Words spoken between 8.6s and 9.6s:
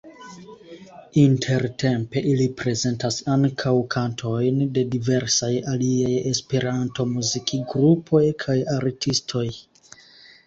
-artistoj.